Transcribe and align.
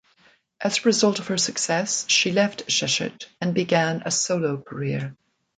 As 0.59 0.79
a 0.79 0.81
result 0.85 1.19
of 1.19 1.27
her 1.27 1.37
success, 1.37 2.09
she 2.09 2.31
left 2.31 2.65
Sheshet 2.71 3.27
and 3.39 3.53
began 3.53 4.01
a 4.03 4.09
solo 4.09 4.59
career. 4.59 5.15